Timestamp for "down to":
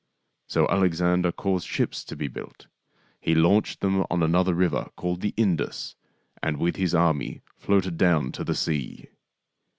7.99-8.43